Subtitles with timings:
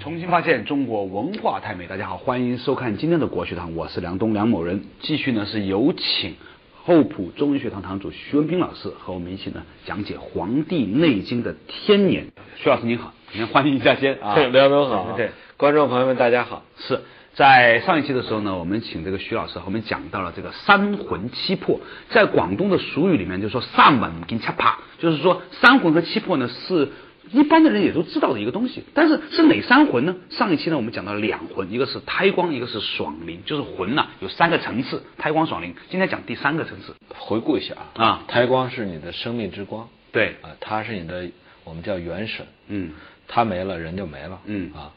[0.00, 1.86] 重新发现中国文化太美。
[1.86, 4.82] 大家好，欢迎收看今天的国学堂，我是梁东梁某人。
[5.02, 6.36] 继续呢是有请
[6.82, 12.28] 厚朴中医学堂堂主徐文斌老师和我们一起呢讲解《黄帝内经》的天年。
[12.56, 16.62] 徐老师您好，您欢迎一下先啊，梁东好，对，观众朋友们大家好。
[16.78, 17.02] 是
[17.34, 21.78] 在上一期的时候呢，我们请这个徐老师和我们讲到了这个三魂七魄，
[22.08, 26.88] 在广东的俗语里面就说上门跟恰啪，就是说三魂和七魄呢是。
[27.32, 30.16] 一般的人也都知道的一个东西，但是是哪三魂呢？
[30.30, 35.74] 上一期呢，我们讲到了两魂，一个是胎光，一个是爽灵，就是魂呐，有三个层次，胎光、爽灵。
[35.90, 41.28] 今天讲第三个层次，回顾一下啊，啊，胎光是你的生命之光，对，啊，它是你的
[41.64, 42.90] 我们叫元神，嗯，
[43.28, 44.72] 它没了人就没了，嗯。
[44.72, 44.92] 啊，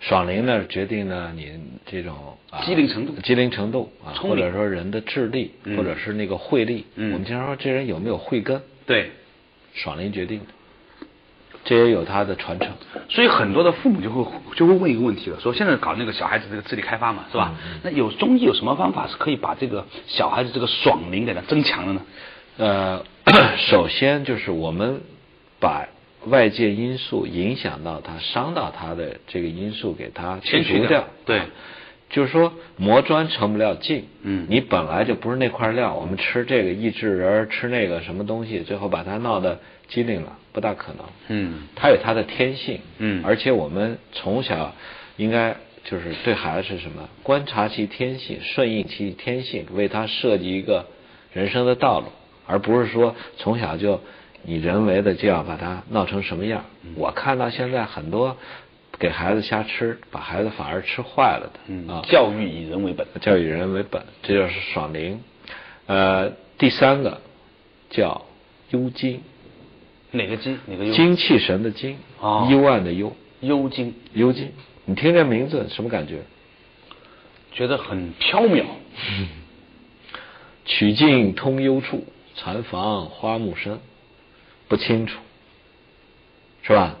[0.00, 9.10] 爽灵呢决定了你这种啊机灵程度，机灵程度啊，或者说人的智力，或者是那个慧力，嗯，我们经常说这人有没有慧根，对，
[9.74, 10.46] 爽灵决定的。
[11.64, 12.68] 这也有它的传承，
[13.08, 17.54] 所以很多的父母就会就会问一个问题了，说现在搞那个小孩子这个智力开发嘛，是吧？
[17.82, 22.02] 那有中医有什么方法是可以把这个小孩子这个爽灵给他增强的呢？
[22.56, 23.04] 呃，
[23.70, 25.00] 首先就是我们
[25.58, 25.86] 把
[26.26, 31.04] 外界因素影响到他、伤到他的这个因素给他清除掉。
[31.24, 31.40] 对，
[32.10, 34.04] 就是说磨砖成不了镜。
[34.22, 39.58] 嗯，你本来就不是那块料，我们吃这个益智人，吃那个什么东西，最后把它闹得
[39.88, 40.36] 机灵了。
[40.52, 44.74] 不大可能，嗯，它有它的天性，嗯，而且我们从小
[45.16, 47.08] 应该就是对孩子是什么？
[47.22, 50.86] 观察其天性，顺应其天性，为他设计一个
[51.32, 52.06] 人生的道路，
[52.48, 54.00] 而不是说从小就
[54.42, 56.64] 你人为的就要把它闹成什么样。
[56.96, 58.36] 我看到现在很多
[59.00, 65.22] 给孩子瞎吃，把孩子反而吃坏了的，嗯啊，教育以人为本，教育以人为本，这就是爽灵。
[65.86, 67.22] 呃，第三个
[67.88, 68.26] 叫
[68.68, 69.22] 幽精。
[70.10, 70.58] 哪个精？
[70.66, 70.92] 哪个幽？
[70.92, 73.16] 精气神的精，幽暗的幽。
[73.40, 73.94] 幽精。
[74.12, 74.52] 幽精，
[74.84, 76.22] 你听这名字什么感觉？
[77.54, 78.64] 觉得很缥缈。
[80.66, 82.04] 曲径通幽处，
[82.36, 83.80] 禅房花木深，
[84.68, 85.18] 不清楚，
[86.62, 86.98] 是吧？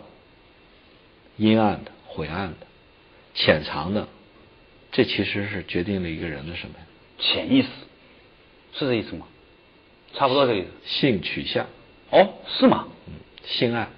[1.40, 2.66] 阴暗的、晦暗的、
[3.34, 4.06] 潜藏的，
[4.92, 6.84] 这其实是决定了一个人的什么呀？
[7.18, 7.68] 潜意识，
[8.74, 9.26] 是这意思吗？
[10.12, 10.68] 差不多这个意思。
[10.84, 11.66] 性取向。
[12.10, 12.88] 哦，是吗？
[13.06, 13.14] 嗯，
[13.46, 13.88] 性爱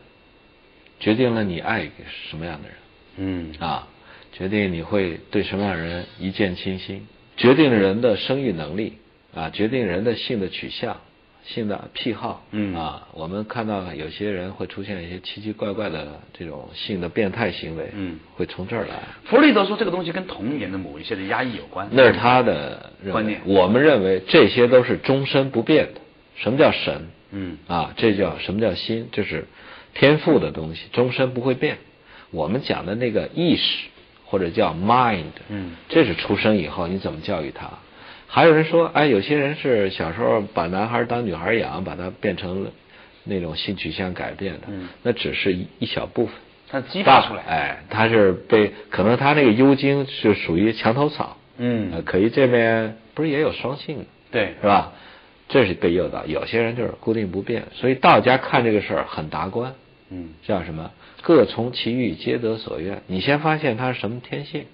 [1.00, 1.94] 决定了你爱一个
[2.30, 2.76] 什么样的人。
[3.16, 3.88] 嗯啊，
[4.32, 8.98] 决定你会对什么样的人一见倾心，决定人的生育能力
[9.34, 11.00] 啊，决定人的性的取向、
[11.44, 12.44] 性的癖好。
[12.50, 17.90] 嗯啊，我们看到有些人会出现一些奇奇怪怪的这种性的变态行为。
[17.94, 19.00] 嗯，会从这儿来。
[19.24, 21.88] 弗洛伊德说这个东西跟童年的某一些的压抑有关。
[21.90, 23.40] 那是他的观念。
[23.44, 26.00] 我们认为这些都是终身不变的。
[26.36, 27.08] 什么叫神？
[27.30, 29.08] 嗯啊，这叫什么叫心？
[29.12, 29.46] 就是
[29.94, 31.78] 天赋的东西，终身不会变。
[32.30, 33.88] 我们讲的那个意识
[34.24, 37.70] 或者叫 mind，嗯，这是出生以后你怎么教育他。
[38.34, 42.72] 还有人说，哎，有些人是小时候把男孩当女孩养，把他变成
[43.24, 46.34] 那种性取向改变的，嗯，那只是一一小部分，
[46.70, 54.94] 他激发出来，哎，他是被可能他那个幽精是属于墙头草，嗯，可以这边不是也有双性，对，是吧？
[55.50, 59.74] 这是被诱导，有些人就是固定不变，所以道家看这个事儿很达观，
[60.08, 60.90] 嗯，叫什么？
[61.20, 63.02] 各从其欲，皆得所愿。
[63.08, 64.64] 你先发现他是什么天性，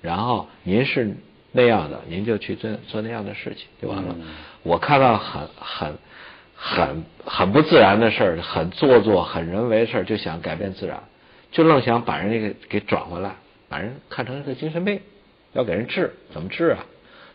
[0.00, 1.16] 然后您是
[1.52, 4.14] 那样的，您就去做做那样的事情就完了。
[4.62, 5.98] 我看到很很
[6.54, 11.02] 很很不自然的事儿，很做作、很人为的事儿，就想改变自然，
[11.50, 13.36] 就愣想把人那个给转回来，
[13.68, 15.00] 把人看成一个精神病，
[15.52, 16.84] 要给人治，怎么治啊？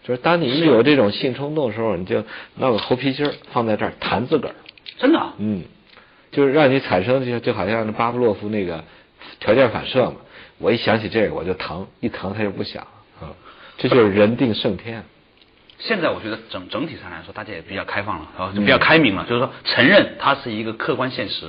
[0.03, 2.23] 就是当你一有这种性冲动的时候，你就
[2.55, 4.55] 弄个猴皮筋儿放在这儿弹自个儿，
[4.99, 5.63] 真的，嗯，
[6.31, 8.83] 就是让你产生就就好像巴甫洛夫那个
[9.39, 10.17] 条件反射嘛。
[10.59, 12.94] 我一想起这个我就疼，一疼他就不想啊，
[13.77, 15.03] 这就是人定胜天。
[15.77, 21.47] 现在我觉得整整体上来说，大家也比较开放了，然后就比较开明了，就是说承认它是一个客观现实，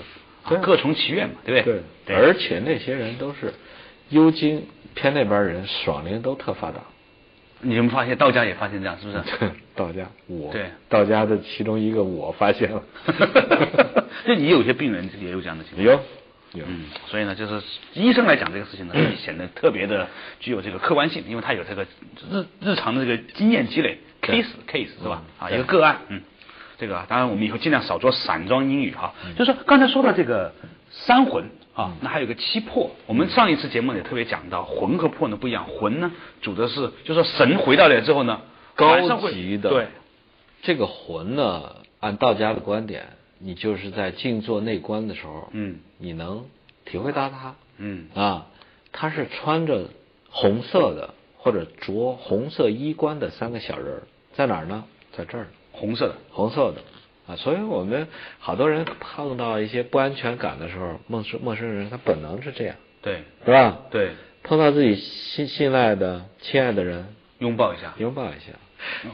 [0.62, 1.82] 各从其愿嘛，对不对？
[2.06, 2.16] 对。
[2.16, 3.54] 而且那些人都是
[4.10, 6.80] 幽精偏那边人，爽灵都特发达。
[7.60, 9.22] 你们发现道家也发现这样是不是？
[9.74, 12.83] 道家我对道家的其中一个我发现了，
[14.27, 15.84] 就你有些病人也有这样的情况。
[15.84, 16.01] 有有，
[16.66, 17.60] 嗯，所以呢，就是
[17.94, 20.08] 医生来讲这个事情呢，显得特别的
[20.41, 21.82] 具有这个客观性，因为他有这个
[22.30, 25.22] 日日常的这个经验积累，case case 是吧？
[25.38, 26.22] 啊，一个个案，嗯，
[26.78, 29.14] 这个当然我们以后尽量少做散装英语哈。
[29.36, 30.53] 就是说刚才说到这个
[30.91, 31.50] 三魂。
[31.76, 32.91] 啊，那还有个七魄。
[33.06, 35.66] 我们上一次节目也特别讲到，魂和魄呢不一样。
[35.66, 36.10] 魂呢，
[36.41, 38.41] 主的是，就是说神回到了之后呢，
[38.74, 38.98] 高
[39.28, 39.68] 级的。
[39.68, 39.88] 对，
[40.62, 43.08] 这个魂呢，按道家的观点，
[43.38, 46.47] 你就是在静坐内观的时候，嗯，你能
[46.84, 48.47] 体会到它，嗯啊。
[48.98, 49.91] 他是穿着
[50.31, 54.03] 红色的或者着红色衣冠的三个小人儿，
[54.34, 54.84] 在哪儿呢？
[55.13, 56.81] 在这儿，红色的，红色的
[57.27, 57.37] 啊。
[57.37, 58.09] 所以我们
[58.39, 63.78] 好多人碰到一些不安全感的时候，陌生陌生人他本能是这样，对是吧？
[63.91, 68.53] 对，碰到自己信信赖的、亲爱的人，拥抱一下，拥抱一下，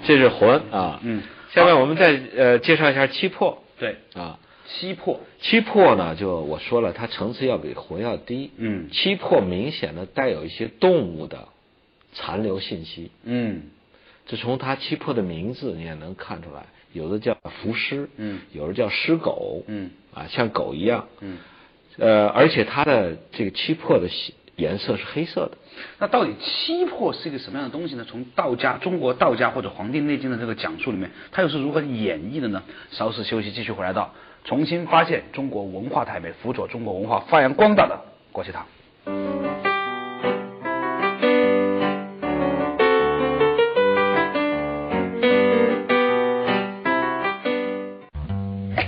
[0.04, 1.00] 这是魂啊。
[1.02, 4.38] 嗯下面我们再呃介绍一下七魄对，啊。
[4.80, 8.50] 七魄，七魄呢，就我说了，它层次要比魂要低。
[8.56, 11.48] 嗯七魄明显的带有一些动物的
[12.14, 13.62] 残留信息，嗯
[14.26, 21.38] 这从它七魄的名字你也能看出来，有的叫伏尸，嗯有的叫尸狗，嗯啊，像狗一样，嗯。
[21.98, 24.08] 呃，而且它的这个七魄的
[24.56, 25.58] 颜颜色是黑色的。
[25.98, 28.06] 那到底七魄是一个什么样的东西呢？
[28.08, 32.62] 从道家、中国道家或者《黄帝内经》的这个讲述里面，它又是如何演绎的呢？
[32.92, 37.96] 稍事休息，继续回来到重新发现中国文化太美，辅佐中国文化发扬光大的
[38.32, 38.66] 国学堂。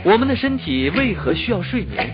[0.04, 2.10] 我们的身体为何需要睡眠？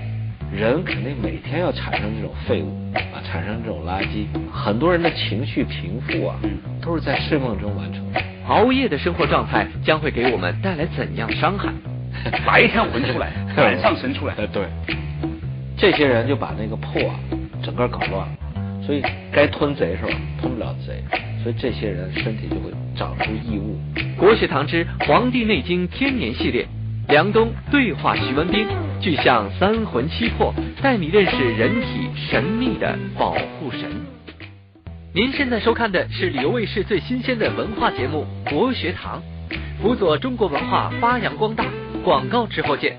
[0.53, 4.27] 人肯定每天要产生这种废物啊，产生这种垃圾。
[4.53, 6.37] 很多人的情绪平复啊，
[6.83, 8.23] 都是在睡梦中完成的。
[8.47, 11.73] 熬夜的生活状态将会给我们带来怎样伤害？
[12.47, 14.35] 白天魂出来， 晚上神出来。
[14.37, 14.65] 呃，对，
[15.77, 17.15] 这些人就把那个破啊，
[17.63, 18.29] 整个搞乱了。
[18.87, 21.03] 所以该吞贼的时候吞不了贼，
[21.43, 23.79] 所以这些人身体就会长出异物。
[24.17, 26.67] 国学堂之《黄帝内经天年》系列，
[27.09, 28.67] 梁冬对话徐文兵，
[29.01, 30.53] 具象三魂七魄，
[30.83, 33.89] 带你认识人体神秘的保护神。
[35.15, 39.23] 您现在收看的是旅游卫视最新鲜的文化节目《国学堂》，
[39.83, 41.65] 辅佐中国文化发扬光大。
[42.03, 42.97] 广告之后见。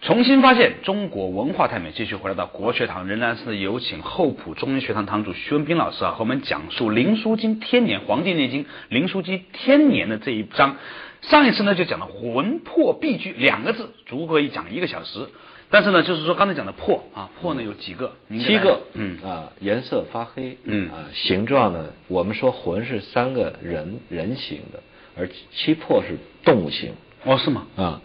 [0.00, 10.76] 重新发现中国文化太美，继续回来到国学堂，仍然是有请厚朴中医学堂堂主徐文斌老师啊，和我们讲述《灵枢经》天年，《黄帝内经》灵枢经天年的这一章。
[11.22, 15.28] 上一次呢就讲了魂魄必具两个字，足可以讲一个小时。
[15.70, 18.12] 但是呢，就是说刚才讲的魄啊，魄呢有几个？
[18.30, 24.80] 七个，嗯啊，颜色发黑，嗯啊，形状呢，我们说魂是三个人人形的，
[25.16, 26.92] 而七魄是动物形，
[27.24, 27.66] 哦是吗？
[27.76, 28.02] 啊，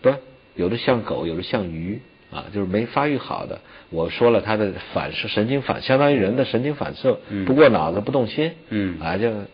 [0.00, 0.14] 不，
[0.54, 2.00] 有的像狗，有的像鱼，
[2.30, 3.60] 啊，就是没发育好的。
[3.90, 9.46] 我说了，它的反射神经反，相当于人的神经反射，嗯不过脑子不动心，嗯啊，就是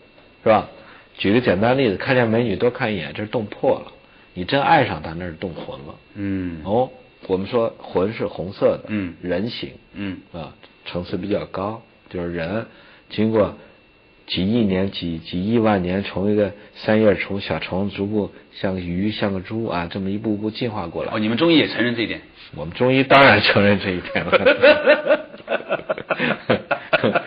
[0.45, 0.69] 吧？
[1.17, 3.93] 举个简单例子，看见美女多看一眼，这是动魄了；
[4.35, 5.95] 你真爱上她，那是动魂了。
[6.15, 6.89] 嗯哦，
[7.27, 10.55] 我们说魂是红色的，嗯人形，嗯啊，
[10.87, 12.67] 层次比较高，就是人
[13.11, 13.55] 经过
[14.27, 21.13] 几亿年、几几亿万年，从一个三叶虫、小虫，逐步像个鱼、像个猪啊，这么一步步进化过来。
[21.13, 22.21] 哦，你们中医也承认这一点。
[22.55, 24.33] 我们中医当然承认这一点了。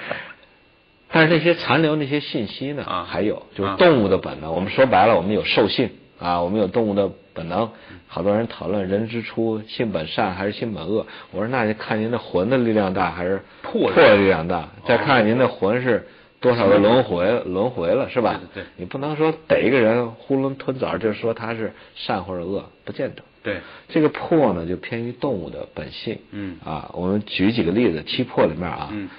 [1.13, 2.83] 但是那些残留那些信息呢？
[2.83, 4.53] 啊还有就是啊动物的本能。
[4.53, 5.89] 我们说白了，我们有兽性
[6.21, 7.69] 啊，我们有动物的本能。
[8.07, 16.07] 好多人讨论人之初性本善还是性本恶，我说那就看您的魂的力量大还是魄力量大，再看看您的魂是
[16.41, 18.39] 多少个轮回轮回了是吧？
[18.53, 23.23] 对对对你不能说逮一个人囫囵吞枣就说他是善或者恶，不见得。
[23.43, 26.19] 对，这个魄呢，就偏于动物的本性。
[26.31, 29.09] 嗯啊，我们举几个例子，七魄里面啊，嗯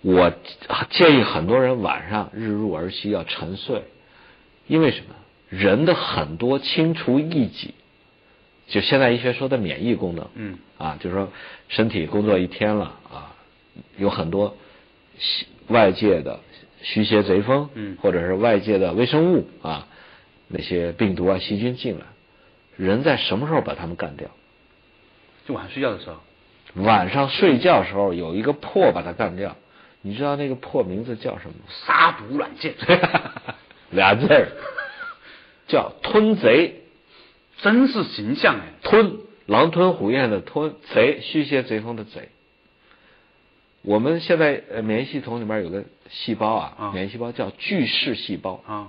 [0.00, 0.32] 我
[0.90, 3.82] 建议很多人晚上日入而息要沉睡，
[4.68, 5.14] 因为什么？
[5.48, 7.74] 人的很多清除异己，
[8.66, 11.32] 就现代医学说的免疫功能，嗯啊，就是说
[11.68, 13.32] 身体工作一天了啊，
[13.96, 14.56] 有很多
[15.68, 16.40] 外界的
[16.82, 19.86] 虚邪贼风，嗯或者是外界的微生物啊，
[20.48, 22.06] 那些病毒啊细菌进来，
[22.76, 24.28] 人在什么时候把他们干掉？
[25.46, 26.16] 就晚上睡觉的时候。
[26.74, 29.56] 晚上睡觉时候有一个破把它干掉，
[30.02, 31.54] 你知道那个破名字叫什么？
[31.86, 32.74] 杀毒软件，
[33.90, 34.48] 俩字儿，
[35.68, 36.82] 叫吞贼。
[37.58, 38.74] 真是形象哎。
[38.82, 42.28] 吞，狼吞虎咽的吞，贼，虚邪贼风的贼。
[43.82, 48.88] 我们现在呃免疫系统里面有个细胞啊，啊免疫细胞叫巨噬细胞，啊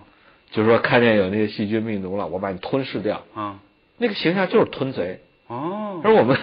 [0.51, 3.23] 就是说看见有那个细菌病毒了，我把你吞噬掉。
[3.33, 3.59] 啊
[3.97, 6.37] 那个形象就是吞贼，哦而我们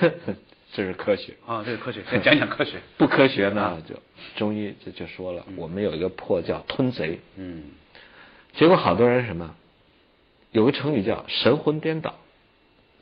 [0.72, 1.34] 这是科学。
[1.46, 2.78] 啊，这是科学，再讲讲科学。
[2.98, 3.94] 不科学呢，就
[4.36, 7.62] 中医就就说了，我们有一个破叫吞贼，嗯
[8.54, 9.54] 结果好多人什么，
[10.56, 12.14] 有个成语叫神魂颠倒。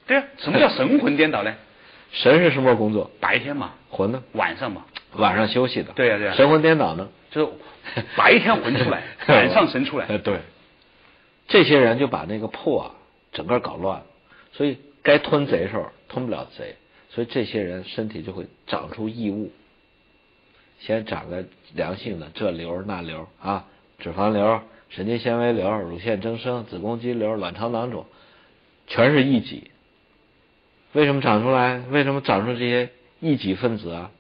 [0.08, 1.54] 对啊，什么叫神魂颠倒呢？
[2.10, 3.12] 神是什么工作？
[3.20, 4.24] 白天嘛，魂呢？
[4.32, 5.92] 晚上嘛，晚上休息的。
[5.92, 7.08] 对呀对呀神魂颠倒呢？
[7.30, 7.46] 就
[7.94, 10.06] 是 白天魂出来， 晚上神出来。
[10.08, 10.40] 呃，对，
[11.46, 12.90] 这些人就把那个破啊
[13.32, 14.06] 整个搞乱了，
[14.52, 16.74] 所以该吞贼的时候吞不了贼，
[17.10, 19.52] 所以这些人身体就会长出异物，
[20.80, 21.44] 先长个
[21.74, 23.66] 良性的这瘤那瘤啊，
[24.00, 28.06] 脂肪瘤、神经纤维瘤、乳腺增生、子宫肌瘤、卵巢囊肿，
[28.86, 29.70] 全是异己。
[30.92, 31.82] 为什么长出来？
[31.90, 34.10] 为什么长出这些异己分子啊？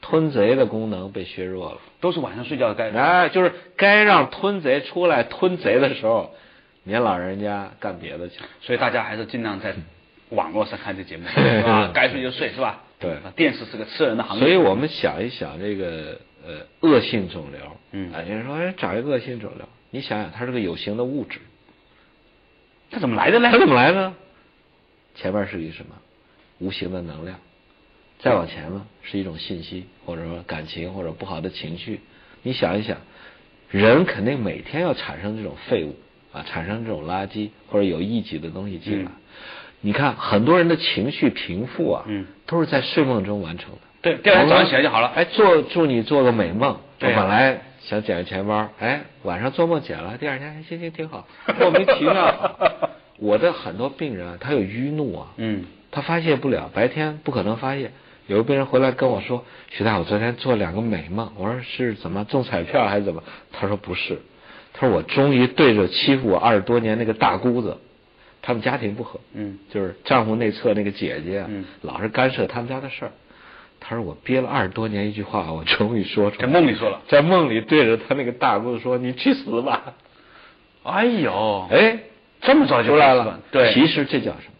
[0.00, 1.78] 吞贼的功能被削弱了。
[2.00, 6.34] 都是晚上睡觉该哎，就是该让吞贼出来吞贼的时候，
[6.82, 8.46] 您老人家干别的去了。
[8.62, 9.74] 所以大家还是尽量在
[10.30, 11.90] 网络上看这节目， 是吧？
[11.94, 12.82] 该睡就睡，是吧？
[12.98, 14.42] 对啊电视是个吃人的行业。
[14.42, 17.60] 所以我们想一想这个呃恶性肿瘤，
[17.92, 21.38] 嗯啊，有人说哎找一个恶性肿瘤，你想想它是个有形的物质，
[22.90, 23.50] 它怎么来的呢？
[23.50, 24.14] 它怎么来的？
[25.14, 25.94] 前面是一个什么
[26.58, 27.38] 无形的能量，
[28.18, 32.00] 再往前呢是一种信息，或者说感情或者不好的情绪。
[32.42, 32.98] 你想一想，
[33.70, 35.96] 人肯定每天要产生这种废物
[36.32, 39.10] 啊，产生这种垃圾或者有异己的东西进来。
[39.10, 39.14] 嗯
[39.84, 43.80] 你看很多人的情绪平复啊，嗯都是在睡梦中完成的。
[44.02, 45.12] 对，第二天早上起来就好了。
[45.14, 46.78] 哎，做祝你做个美梦。
[47.00, 51.26] 我本来想捡个钱包，哎，晚上做梦捡了，第二天哎心情挺好，
[51.58, 52.56] 莫名其妙。
[53.18, 57.92] 我的很多病人啊，他有淤怒啊，嗯，他发泄不了，白天不可能发泄。
[58.28, 64.18] 有个病人回来跟我说：“徐大，我昨天做两个美梦。”我说：“是怎么中彩票还是怎么？”他说：“不是，
[64.72, 67.78] 他说我终于对着欺负我二十多年那个大姑子，
[68.40, 73.10] 他们家庭不和，嗯，就是丈夫内侧那个姐姐啊，嗯老是干涉他们家的事儿。
[73.84, 77.02] 他说我憋了二十多年一句话，我终于说出来在，梦里说了。
[77.08, 79.94] 在梦里对着他那个大姑子说：‘你去死吧
[80.84, 81.98] 哎呦！’，哎，
[82.40, 83.40] 这么早就出来了。
[83.50, 84.52] 对，其实这叫什么？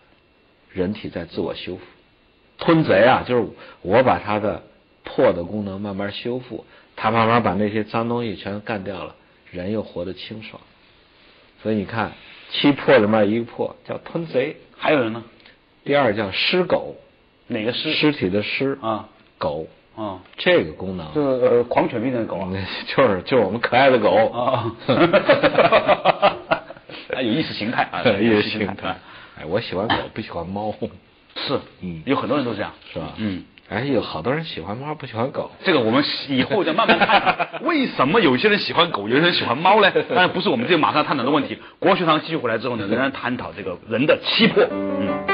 [0.72, 1.82] 人体在自我修复。
[2.58, 3.48] 吞贼啊，就是
[3.82, 4.64] 我把它的
[5.04, 6.64] 破的功能慢慢修复，
[6.96, 9.14] 它慢慢把那些脏东西全干掉了，
[9.50, 10.60] 人又活得清爽。
[11.62, 12.12] 所以你看，
[12.50, 15.22] 七破里面一个破叫吞贼，还有人呢？
[15.84, 16.96] 第二叫尸狗，
[17.48, 17.92] 哪个尸？
[17.94, 19.08] 尸体的尸啊
[19.42, 22.48] 狗，啊，这个功能就是呃狂犬病的狗啊。
[22.86, 26.36] 就是就是我们可爱的狗啊，啊，
[27.20, 28.96] 有意识形态啊， 意识形态态。
[29.40, 30.72] 哎，我喜欢狗，不喜欢猫，
[31.34, 33.14] 是，嗯有很多人都这样，是吧？
[33.16, 33.42] 嗯。
[33.68, 35.50] 哎，有好多人喜欢猫，不喜欢狗。
[35.64, 39.90] 这个我们以后再慢慢探讨，为什么有些人喜欢狗，有些人喜欢猫呢？
[40.10, 41.58] 当然不是我们这个马上探讨的问题。
[41.78, 44.62] 国学堂继续回来之后呢，仍然探讨这个人的七魄。
[44.70, 45.31] 嗯。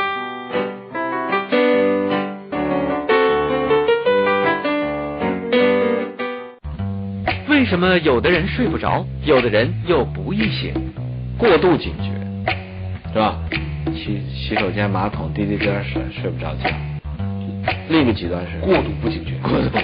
[7.69, 10.73] 什么有的人睡不着，有的人又不易醒？
[11.37, 12.11] 过度警觉，
[13.13, 13.39] 是吧？
[13.95, 16.71] 洗洗手间马桶滴滴点水，睡不着觉。
[17.91, 19.79] 另一个极端是过度不警觉过度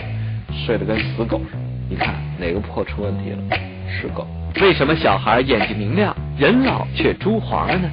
[0.65, 1.59] 睡得跟死狗似的。
[1.91, 3.59] 你看哪个破出问题了？
[3.87, 4.27] 是狗。
[4.63, 7.91] 为什么小孩眼睛明亮，人老却珠黄了呢？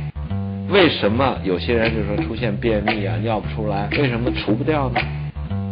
[0.69, 3.89] 为什么有些人就说出现便秘啊，尿不出来？
[3.91, 5.01] 为什么除不掉呢？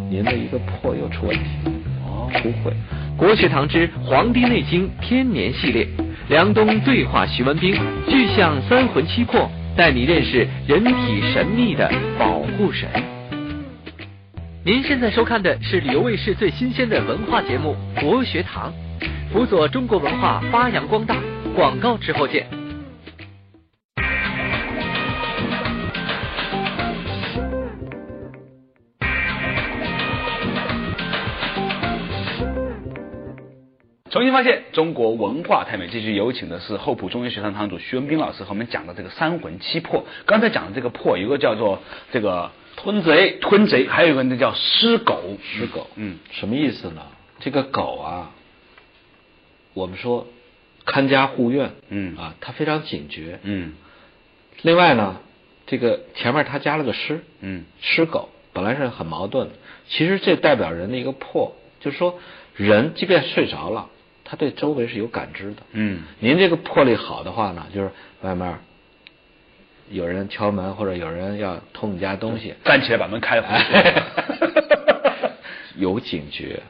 [0.10, 1.72] 您的一个破又出问题，
[2.06, 2.74] 哦不会。
[3.20, 5.86] 国学堂之《黄帝内经天年》系列，
[6.30, 7.76] 梁冬对话徐文兵，
[8.08, 12.88] 具象三魂七魄，带你认识人体神秘的保护神。
[14.64, 18.72] 您现在收看的是旅游卫视最新鲜的文化节目《国学堂》，
[19.34, 21.18] 辅佐中国文化发扬光大。
[21.54, 22.59] 广告之后见。
[34.10, 40.06] 重新发现中国文化太美，继续有请的是厚朴中医学堂堂主徐文斌老师和我们讲的这个三魂七魄。
[40.26, 47.04] 刚才讲的这个魄，有一个叫做这个吞贼，吞贼，还有一个呢叫尸狗，尸狗，嗯，什么意思呢？
[47.40, 48.32] 这个狗啊，
[49.76, 50.26] 我们说
[50.86, 53.40] 看家护院，嗯啊，它非常警觉。
[53.44, 53.74] 嗯
[54.64, 55.18] 另外呢，
[55.68, 59.54] 这个前面它加了个尸，嗯尸狗本来是很矛盾的，
[59.88, 62.20] 其实这代表人的一个魄，就是说
[62.56, 63.88] 人即便睡着了，
[64.30, 65.64] 他对周围是有感知的。
[65.72, 67.90] 嗯您这个魄力好的话呢，就是
[68.22, 68.60] 外面
[69.90, 75.34] 有人敲门或者有人要偷你家东西，站起来把门开了，
[75.78, 76.62] 有警觉。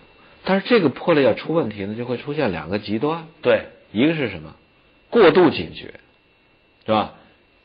[0.45, 4.55] 但是这个魄力要出问题呢，就会出现两个极端，对，一个是什么？
[5.09, 5.93] 过度警觉，
[6.85, 7.13] 是吧？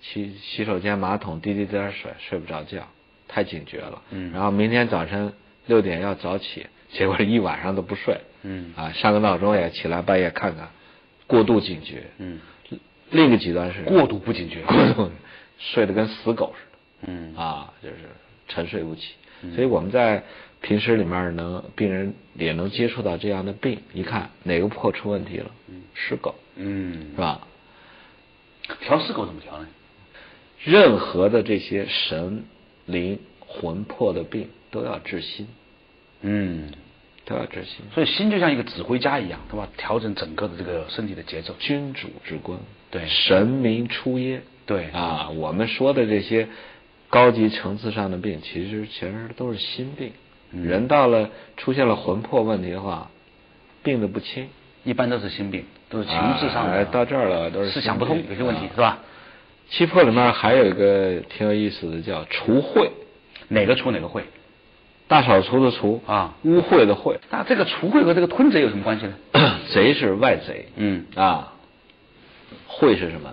[0.00, 2.88] 洗洗手间马桶滴滴点水，睡不着觉，
[3.28, 4.02] 太警觉了。
[4.10, 5.32] 嗯然后明天早晨
[5.66, 8.18] 六点要早起，结果一晚上都不睡。
[8.44, 10.68] 嗯啊，上个闹钟也起来半夜看看，
[11.26, 12.04] 过度警觉。
[12.18, 12.38] 嗯，
[13.10, 15.10] 另一个极端是过度不警觉，过度
[15.58, 17.12] 睡得跟死狗似的。
[17.12, 17.96] 嗯啊，就是
[18.46, 19.14] 沉睡不起。
[19.54, 20.22] 所以我们在
[20.62, 25.50] 平时里面能病人也能接触到这样的病，一看哪个破出问题了，
[25.94, 27.46] 是狗，嗯是吧？
[28.80, 29.68] 调四狗怎么调呢？
[30.62, 32.44] 任何的这些神
[32.86, 35.46] 灵魂魄的病都要治心，
[36.22, 36.72] 嗯，
[37.24, 37.84] 都要治心。
[37.94, 39.68] 所以心就像一个指挥家一样，对吧？
[39.76, 41.54] 调整整个的这个身体的节奏。
[41.58, 42.58] 君主之官，
[42.90, 46.48] 对神明出耶，对啊，我们说的这些
[47.08, 50.12] 高级层次上的病，其实其实都是心病。
[50.52, 53.10] 嗯人到了出现了魂魄问题的话，
[53.82, 54.48] 病的不轻，
[54.84, 58.98] 一般都是心病，都是情志上的，哎到这儿了都是是想不通有些问题啊是吧？
[59.68, 62.90] 七魄里面还有一个挺有意思的，叫除秽，
[63.48, 64.22] 哪个除哪个会
[65.14, 66.34] 大扫除的除啊？
[66.42, 69.14] 污秽的秽，那这个除秽和这个吞贼有什么关系呢？
[69.72, 71.52] 贼是外贼，嗯，啊，
[72.68, 73.32] 秽是什么？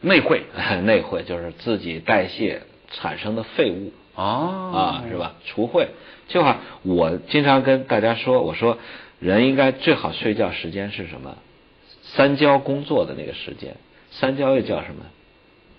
[0.00, 0.40] 内秽
[0.80, 5.18] 内秽就是自己代谢产生的废物哦啊，是？
[5.18, 5.34] 吧？
[5.44, 5.88] 除秽，
[6.28, 8.78] 就好，我经常跟大家说，我说
[9.20, 11.36] 人应该最好睡觉时间是什么？
[12.04, 13.76] 三焦工作的那个时间，
[14.12, 15.04] 三焦又叫什么？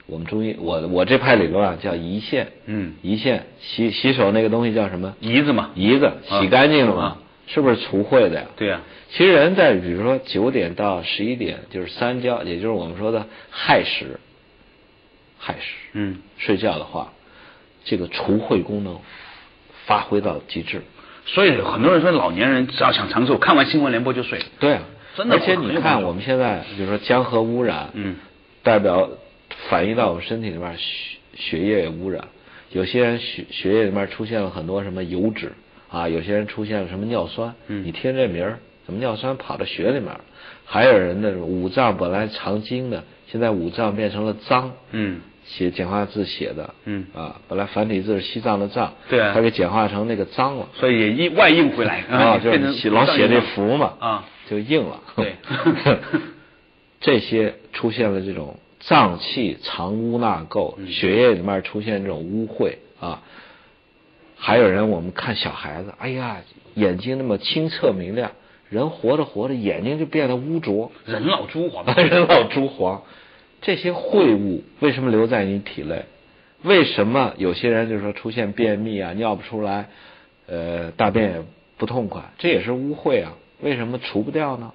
[0.05, 5.15] 我们中医，我我这派理论啊叫胰腺，嗯胰腺洗洗手那个东西叫什么？
[5.21, 7.17] 胰子嘛，胰子洗干净了嘛啊？
[7.47, 8.45] 是不是除秽的呀？
[8.55, 8.81] 对呀，
[9.11, 14.19] 其实人在比如说九点到十一点，就是三焦，也就是我们说的亥时，
[15.39, 17.13] 亥时嗯，睡觉的话，
[17.85, 18.99] 这个除秽功能
[19.85, 20.81] 发挥到极致。
[21.25, 24.41] 所以很多人说老年人只要想长寿，看完新闻联播就睡。
[24.59, 24.81] 对啊，
[25.15, 28.17] 真的而且你看我们现在，比如说江河污染，嗯，
[28.63, 29.09] 代表
[29.69, 32.27] 反映到我们身体里面血血液污染，
[32.71, 35.51] 有些人血血液里面出现了很多什么油脂
[35.89, 40.21] 啊，有些人出现了什么尿酸，嗯你听这名儿，怎么尿酸跑到血里面了？
[40.65, 55.01] 还有人的五脏本来藏精的，现在五脏变成了脏，嗯，写简化字写的，嗯啊，本来繁体字是西藏的藏，对啊他给简化成那个脏了，所以也印外印回来 啊， 就是写老写这符嘛，啊，就硬了。
[55.15, 55.35] 对
[57.01, 63.23] 这些出现了这种脏器藏污纳垢，嗯血液里面出现这种污秽啊。
[64.35, 66.41] 还有人，我们看小孩子，哎呀，
[66.75, 68.31] 眼睛那么清澈明亮，
[68.69, 73.03] 人活着活着眼睛就变得污浊，人老珠黄， 人老珠黄。
[73.61, 76.03] 这些秽物为什么留在你体内？
[76.63, 79.87] 为什么有些人就是说出现便秘啊，尿不出来，
[80.47, 81.43] 呃，大便也
[81.77, 83.37] 不痛快，这也是污秽啊？
[83.61, 84.73] 为什么除不掉呢？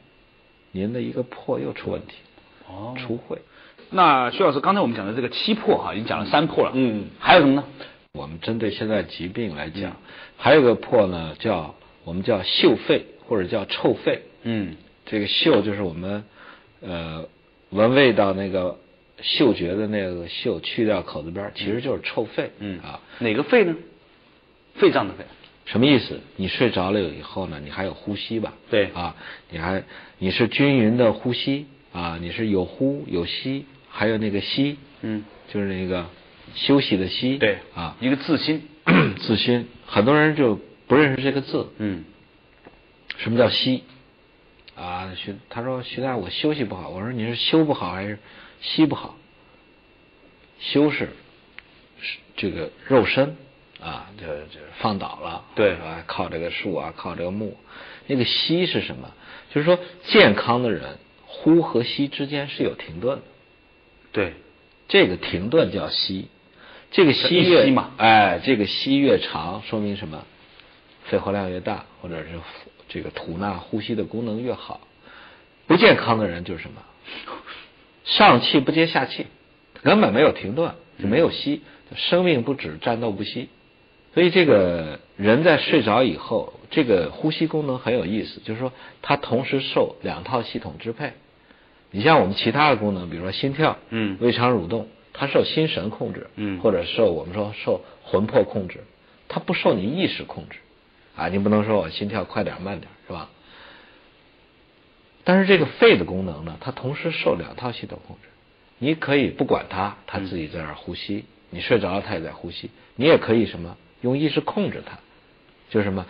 [0.73, 2.15] 您的一个破又出问题，
[2.67, 3.39] 哦除秽。
[3.91, 7.65] 那徐老师，刚才我们讲的这个七破哈，已经讲了三破了，嗯还有什么呢？
[8.13, 9.97] 我们针对现在疾病来讲，嗯
[10.37, 11.75] 还有一个破呢，叫
[12.05, 14.23] 我们叫嗅肺或者叫臭肺。
[14.43, 16.25] 嗯这个嗅就是我们
[16.81, 17.27] 呃
[17.71, 18.79] 闻味道那个
[19.23, 22.53] 嗅觉的那个嗅，去掉口字边，其实就是臭肺。
[22.59, 23.75] 嗯啊，哪个肺呢？
[24.75, 25.25] 肺脏的肺。
[25.65, 26.21] 什么意思？
[26.37, 28.55] 你睡着了以后呢，你还有呼吸吧？
[28.71, 29.17] 对啊，
[29.51, 29.83] 你还
[30.19, 33.67] 你是均匀的呼吸啊，你是有呼有吸，
[33.99, 36.07] 还有那个息，嗯，就是那个
[36.55, 37.37] 休息的息。
[37.37, 38.69] 对啊，一个自心。
[39.19, 40.55] 自心，很多人就
[40.87, 41.69] 不认识这个字。
[41.79, 42.05] 嗯
[43.17, 43.83] 什么叫息？
[44.77, 46.91] 啊，徐他说徐大，我休息不好。
[46.91, 48.21] 我说你是休不好还是
[48.61, 49.17] 息不好？
[50.61, 51.09] 休是
[52.01, 53.37] 是这个肉身
[53.81, 57.57] 啊，就就放倒了，对啊，靠这个树啊，靠这个木。
[58.07, 59.13] 那个息是什么？
[59.53, 63.23] 就是说健康的人呼和吸之间是有停顿的，
[64.19, 64.33] 对，
[64.89, 66.27] 这个停顿叫息。
[66.91, 70.25] 这个息越吸嘛哎，这个息越长，说明什么？
[71.05, 72.31] 肺活量越大，或者是
[72.89, 74.81] 这个吐纳呼吸的功能越好。
[75.69, 76.83] 不健康的人就是什么？
[78.05, 79.27] 上气不接下气，
[79.85, 81.63] 根本没有停顿，就没有息，
[81.95, 83.51] 生命不止，战斗不息。
[84.15, 91.13] 所以这个人在睡着以后，这个呼吸功能很有意思，就是说它同时受两套系统支配。
[91.91, 98.81] 你像我们其他的功能，比如说心跳、嗯胃肠蠕动，它受心神控制，嗯或者受我们说受魂魄控制，
[99.29, 100.59] 它不受你意识控制。
[101.17, 103.29] 啊，你不能说我心跳快点慢点，是吧？
[105.25, 108.29] 但是这个肺的功能呢，它同时受两套系统控制。
[108.79, 112.71] 你可以不管它，它自己在那儿呼吸，你睡着了它也在呼吸。
[112.95, 115.01] 你也可以什么用意识控制它，
[115.71, 116.07] 就是什么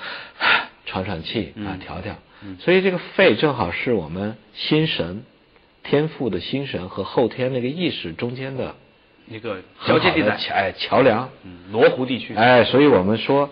[0.85, 2.17] 喘喘气啊，嗯调调。
[2.43, 5.25] 嗯所以这个肺正好是我们心神
[5.89, 8.75] 天赋的心神和后天那个意识中间的
[9.27, 11.31] 一个交界地带，哎桥梁。
[11.45, 12.35] 嗯，罗湖地区。
[12.35, 13.49] 哎，所以我们说，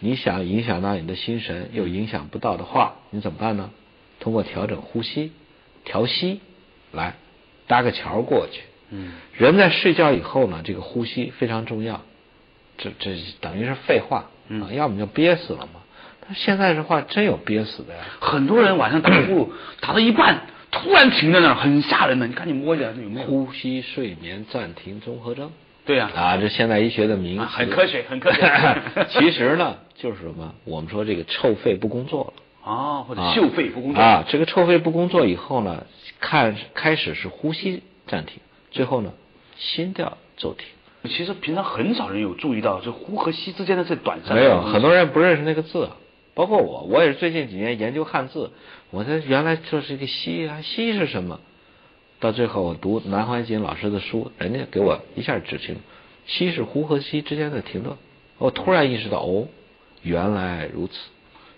[0.00, 3.70] 你想影响到你的心神，又影响不到的话，你怎么办呢？
[4.20, 5.32] 通过调整呼吸、
[5.84, 6.40] 调息，
[6.92, 7.14] 来
[7.66, 8.60] 搭个桥过去。
[8.90, 12.02] 嗯人在睡觉以后呢，这个呼吸非常重要。
[12.76, 15.80] 这这等于是废话嗯啊，要么就憋死了嘛。
[16.20, 18.00] 但现在的话真有憋死的呀。
[18.20, 19.48] 很多人晚上打呼噜
[19.80, 22.26] 打到一半，突然停在那儿，很吓人的。
[22.26, 23.26] 你赶紧摸一下有没有？
[23.26, 25.50] 呼吸睡眠暂停综合征。
[25.86, 28.40] 对呀、啊，这现代医学的名词，啊很科学很科学
[29.08, 30.54] 其实呢，就是什么？
[30.64, 32.70] 我们说这个臭肺不工作了。
[32.70, 35.84] 啊，或者啊嗅肺不工作啊，这个臭肺不工作以后呢，
[36.20, 39.12] 看开始是呼吸暂停，最后呢，
[39.56, 40.66] 心跳骤停。
[41.10, 45.88] 其实平常很少人有注意到这呼和吸之间的这短暂没有，很多人不认识那个字，
[46.38, 48.52] 包括我，我也是最近几年研究汉字，
[48.92, 51.40] 我这原来就是一个西啊，西是什么？
[52.20, 55.74] 到最后我读南怀瑾老师的书，人家给我一下指清，
[56.26, 57.96] 西是湖和西之间的停顿，
[58.38, 59.48] 我突然意识到，哦，
[60.04, 60.94] 原来如此。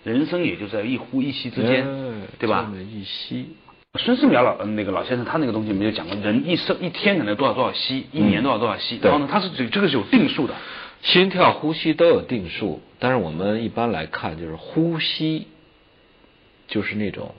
[0.03, 3.49] 人生也就在一呼一吸之间，哎对吧一吸，
[3.99, 10.55] 孙思邈老呃那个老先生，他那个东西没有讲过，人一生一天可能多少多少息，一年多少多少吸，对然后呢，他是这这个是有定数的，
[11.03, 15.47] 心跳、呼吸都有定数，但是我们一般来看，就是呼吸，
[16.67, 17.33] 就是那种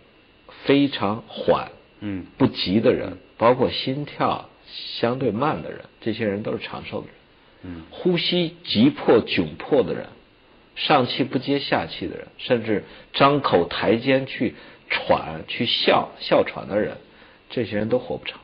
[0.64, 1.70] 非常缓、
[2.00, 4.50] 嗯，不急的人，包括心跳
[4.98, 7.16] 相对慢的人，这些人都是长寿的人。
[7.64, 10.08] 嗯，呼吸急迫、窘迫的人，
[10.74, 14.54] 上气不接下气的人，甚至张口抬肩去
[14.90, 16.96] 喘、去笑、哮喘的人，
[17.48, 18.40] 这些人都活不长。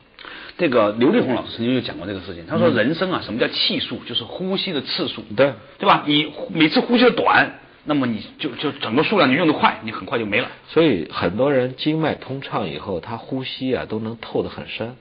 [0.59, 3.97] 这个刘力宏老师曾经就讲过这个事情，他说人生啊，什么叫气数？
[4.05, 6.03] 就是呼吸的次数，对对吧？
[6.05, 10.49] 你每次呼吸的短，那么你就就整个数量你用的快，你很快就没了。
[10.67, 14.97] 所以很多人经脉通畅以后，他呼吸啊都能透得很深，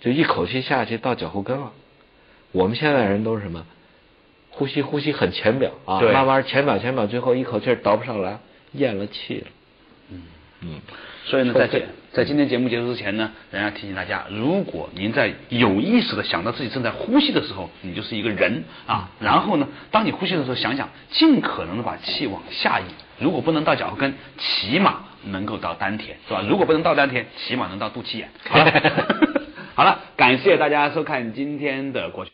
[0.00, 1.72] 就一口气下去到脚后跟了。
[2.52, 3.64] 我们现在人都是什么？
[4.50, 8.40] 呼吸呼吸很浅表啊，慢慢浅表浅表，最后一口气儿倒不上来，
[8.72, 9.46] 咽了气了。
[10.10, 10.22] 嗯
[10.62, 10.80] 嗯，
[11.24, 19.10] 所以呢，在这在今天节目结束之前呢，仍然提醒大家，如果您在有意识的想到自己正在呼吸的时候，你就是一个人啊。
[19.18, 22.86] 然后呢，当你呼吸的时候，想想尽可能的把气往下引，
[23.18, 26.44] 如果不能到脚后跟，起码能够到丹田，是吧？
[26.48, 28.28] 如果不能到丹田，起码能到肚脐眼。
[28.48, 28.70] 好了，
[29.74, 32.30] 好了，感谢大家收看今天的国学。